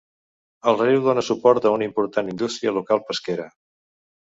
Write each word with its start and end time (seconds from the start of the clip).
El 0.71 0.79
riu 0.79 1.03
dona 1.07 1.23
suport 1.27 1.67
a 1.71 1.75
una 1.77 1.87
important 1.89 2.33
indústria 2.33 2.75
local 2.81 3.05
pesquera. 3.13 3.49